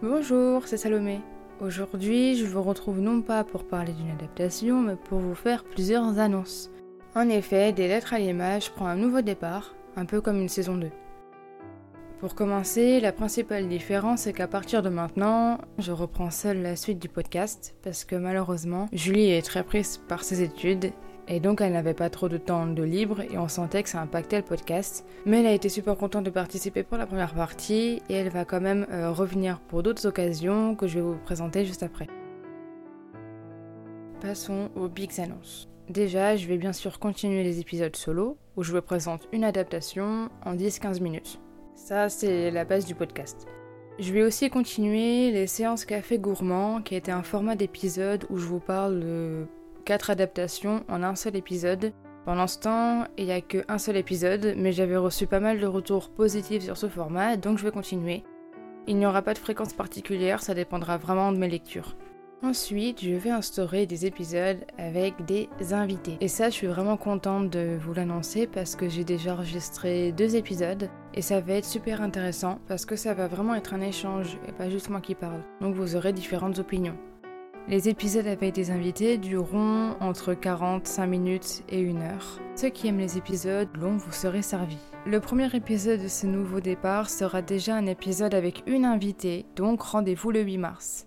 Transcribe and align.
Bonjour, 0.00 0.68
c'est 0.68 0.76
Salomé. 0.76 1.22
Aujourd'hui, 1.60 2.36
je 2.36 2.46
vous 2.46 2.62
retrouve 2.62 3.00
non 3.00 3.20
pas 3.20 3.42
pour 3.42 3.66
parler 3.66 3.92
d'une 3.92 4.12
adaptation, 4.12 4.80
mais 4.80 4.94
pour 4.94 5.18
vous 5.18 5.34
faire 5.34 5.64
plusieurs 5.64 6.20
annonces. 6.20 6.70
En 7.16 7.28
effet, 7.28 7.72
Des 7.72 7.88
lettres 7.88 8.14
à 8.14 8.20
l'image 8.20 8.70
prend 8.70 8.86
un 8.86 8.94
nouveau 8.94 9.22
départ, 9.22 9.74
un 9.96 10.04
peu 10.04 10.20
comme 10.20 10.40
une 10.40 10.48
saison 10.48 10.76
2. 10.76 10.88
Pour 12.20 12.36
commencer, 12.36 13.00
la 13.00 13.10
principale 13.10 13.66
différence 13.66 14.28
est 14.28 14.34
qu'à 14.34 14.46
partir 14.46 14.84
de 14.84 14.88
maintenant, 14.88 15.58
je 15.78 15.90
reprends 15.90 16.30
seule 16.30 16.62
la 16.62 16.76
suite 16.76 17.00
du 17.00 17.08
podcast 17.08 17.74
parce 17.82 18.04
que 18.04 18.14
malheureusement, 18.14 18.86
Julie 18.92 19.32
est 19.32 19.42
très 19.44 19.64
prise 19.64 19.98
par 20.06 20.22
ses 20.22 20.42
études 20.42 20.92
et 21.28 21.40
donc 21.40 21.60
elle 21.60 21.72
n'avait 21.72 21.94
pas 21.94 22.10
trop 22.10 22.28
de 22.28 22.38
temps 22.38 22.66
de 22.66 22.82
libre 22.82 23.20
et 23.20 23.36
on 23.38 23.48
sentait 23.48 23.82
que 23.82 23.88
ça 23.88 24.00
impactait 24.00 24.38
le 24.38 24.44
podcast. 24.44 25.04
Mais 25.26 25.40
elle 25.40 25.46
a 25.46 25.52
été 25.52 25.68
super 25.68 25.96
contente 25.96 26.24
de 26.24 26.30
participer 26.30 26.82
pour 26.82 26.96
la 26.96 27.06
première 27.06 27.34
partie 27.34 28.02
et 28.08 28.14
elle 28.14 28.30
va 28.30 28.44
quand 28.44 28.60
même 28.60 28.86
euh, 28.90 29.12
revenir 29.12 29.60
pour 29.60 29.82
d'autres 29.82 30.06
occasions 30.06 30.74
que 30.74 30.86
je 30.86 30.94
vais 30.94 31.02
vous 31.02 31.18
présenter 31.18 31.64
juste 31.64 31.82
après. 31.82 32.06
Passons 34.20 34.70
aux 34.74 34.88
big 34.88 35.20
annonces. 35.20 35.68
Déjà, 35.88 36.36
je 36.36 36.46
vais 36.46 36.58
bien 36.58 36.72
sûr 36.72 36.98
continuer 36.98 37.44
les 37.44 37.60
épisodes 37.60 37.94
solo 37.94 38.36
où 38.56 38.62
je 38.62 38.72
vous 38.72 38.82
présente 38.82 39.28
une 39.32 39.44
adaptation 39.44 40.28
en 40.44 40.54
10-15 40.54 41.00
minutes. 41.00 41.40
Ça, 41.76 42.08
c'est 42.08 42.50
la 42.50 42.64
base 42.64 42.84
du 42.84 42.94
podcast. 42.94 43.46
Je 43.98 44.12
vais 44.12 44.22
aussi 44.22 44.50
continuer 44.50 45.30
les 45.30 45.46
séances 45.46 45.84
café 45.84 46.18
gourmand, 46.18 46.82
qui 46.82 46.94
était 46.94 47.12
un 47.12 47.22
format 47.22 47.56
d'épisode 47.56 48.26
où 48.30 48.36
je 48.36 48.46
vous 48.46 48.60
parle 48.60 49.00
de 49.00 49.46
quatre 49.88 50.10
adaptations 50.10 50.84
en 50.90 51.02
un 51.02 51.14
seul 51.14 51.34
épisode. 51.34 51.94
Pendant 52.26 52.46
ce 52.46 52.58
temps, 52.58 53.06
il 53.16 53.24
n'y 53.24 53.32
a 53.32 53.40
qu'un 53.40 53.78
seul 53.78 53.96
épisode, 53.96 54.52
mais 54.58 54.70
j'avais 54.70 54.98
reçu 54.98 55.26
pas 55.26 55.40
mal 55.40 55.58
de 55.58 55.66
retours 55.66 56.10
positifs 56.10 56.62
sur 56.62 56.76
ce 56.76 56.88
format, 56.88 57.38
donc 57.38 57.56
je 57.56 57.64
vais 57.64 57.70
continuer. 57.70 58.22
Il 58.86 58.98
n'y 58.98 59.06
aura 59.06 59.22
pas 59.22 59.32
de 59.32 59.38
fréquence 59.38 59.72
particulière, 59.72 60.42
ça 60.42 60.52
dépendra 60.52 60.98
vraiment 60.98 61.32
de 61.32 61.38
mes 61.38 61.48
lectures. 61.48 61.96
Ensuite, 62.42 63.02
je 63.02 63.14
vais 63.14 63.30
instaurer 63.30 63.86
des 63.86 64.04
épisodes 64.04 64.58
avec 64.76 65.24
des 65.24 65.48
invités. 65.72 66.18
Et 66.20 66.28
ça, 66.28 66.50
je 66.50 66.54
suis 66.54 66.66
vraiment 66.66 66.98
contente 66.98 67.48
de 67.48 67.78
vous 67.80 67.94
l'annoncer 67.94 68.46
parce 68.46 68.76
que 68.76 68.90
j'ai 68.90 69.04
déjà 69.04 69.32
enregistré 69.32 70.12
deux 70.12 70.36
épisodes 70.36 70.90
et 71.14 71.22
ça 71.22 71.40
va 71.40 71.54
être 71.54 71.64
super 71.64 72.02
intéressant 72.02 72.58
parce 72.68 72.84
que 72.84 72.94
ça 72.94 73.14
va 73.14 73.26
vraiment 73.26 73.54
être 73.54 73.72
un 73.72 73.80
échange 73.80 74.38
et 74.46 74.52
pas 74.52 74.68
juste 74.68 74.90
moi 74.90 75.00
qui 75.00 75.14
parle. 75.14 75.40
Donc 75.62 75.74
vous 75.74 75.96
aurez 75.96 76.12
différentes 76.12 76.58
opinions. 76.58 76.98
Les 77.68 77.90
épisodes 77.90 78.26
avec 78.26 78.54
des 78.54 78.70
invités 78.70 79.18
dureront 79.18 79.94
entre 80.00 80.32
45 80.32 81.06
minutes 81.06 81.64
et 81.68 81.86
1 81.86 82.00
heure. 82.00 82.40
Ceux 82.56 82.70
qui 82.70 82.88
aiment 82.88 82.98
les 82.98 83.18
épisodes 83.18 83.68
longs, 83.76 83.98
vous 83.98 84.10
serez 84.10 84.40
servis. 84.40 84.78
Le 85.04 85.20
premier 85.20 85.54
épisode 85.54 86.00
de 86.00 86.08
ce 86.08 86.26
nouveau 86.26 86.60
départ 86.60 87.10
sera 87.10 87.42
déjà 87.42 87.76
un 87.76 87.84
épisode 87.84 88.32
avec 88.32 88.62
une 88.66 88.86
invitée, 88.86 89.44
donc 89.54 89.82
rendez-vous 89.82 90.30
le 90.30 90.40
8 90.40 90.56
mars. 90.56 91.06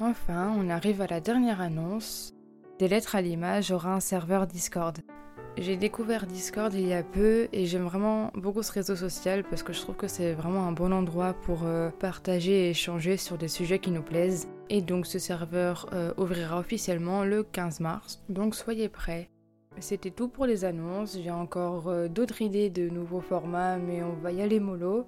Enfin, 0.00 0.52
on 0.58 0.68
arrive 0.68 1.00
à 1.00 1.06
la 1.06 1.20
dernière 1.20 1.60
annonce. 1.60 2.34
Des 2.80 2.88
lettres 2.88 3.14
à 3.14 3.22
l'image 3.22 3.70
aura 3.70 3.94
un 3.94 4.00
serveur 4.00 4.48
Discord. 4.48 4.98
J'ai 5.58 5.76
découvert 5.76 6.26
Discord 6.26 6.74
il 6.74 6.88
y 6.88 6.92
a 6.92 7.04
peu 7.04 7.46
et 7.52 7.66
j'aime 7.66 7.84
vraiment 7.84 8.32
beaucoup 8.34 8.64
ce 8.64 8.72
réseau 8.72 8.96
social 8.96 9.44
parce 9.44 9.62
que 9.62 9.72
je 9.72 9.80
trouve 9.80 9.96
que 9.96 10.08
c'est 10.08 10.32
vraiment 10.32 10.66
un 10.66 10.72
bon 10.72 10.92
endroit 10.92 11.34
pour 11.34 11.60
euh, 11.62 11.90
partager 11.90 12.66
et 12.66 12.70
échanger 12.70 13.16
sur 13.16 13.38
des 13.38 13.48
sujets 13.48 13.78
qui 13.78 13.92
nous 13.92 14.02
plaisent. 14.02 14.48
Et 14.70 14.82
donc 14.82 15.06
ce 15.06 15.18
serveur 15.18 15.88
euh, 15.92 16.12
ouvrira 16.18 16.58
officiellement 16.58 17.24
le 17.24 17.42
15 17.42 17.80
mars, 17.80 18.22
donc 18.28 18.54
soyez 18.54 18.88
prêts. 18.88 19.30
C'était 19.80 20.10
tout 20.10 20.28
pour 20.28 20.44
les 20.44 20.64
annonces, 20.64 21.16
j'ai 21.22 21.30
encore 21.30 21.88
euh, 21.88 22.08
d'autres 22.08 22.42
idées 22.42 22.68
de 22.68 22.88
nouveaux 22.88 23.20
formats 23.20 23.78
mais 23.78 24.02
on 24.02 24.14
va 24.14 24.32
y 24.32 24.42
aller 24.42 24.60
mollo. 24.60 25.06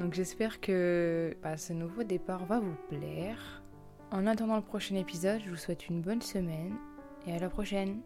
Donc 0.00 0.14
j'espère 0.14 0.60
que 0.60 1.36
bah, 1.42 1.56
ce 1.56 1.72
nouveau 1.72 2.02
départ 2.02 2.44
va 2.46 2.58
vous 2.58 2.76
plaire. 2.88 3.62
En 4.10 4.26
attendant 4.26 4.56
le 4.56 4.62
prochain 4.62 4.96
épisode, 4.96 5.40
je 5.44 5.50
vous 5.50 5.56
souhaite 5.56 5.88
une 5.88 6.00
bonne 6.00 6.22
semaine 6.22 6.74
et 7.26 7.32
à 7.32 7.38
la 7.38 7.48
prochaine. 7.48 8.00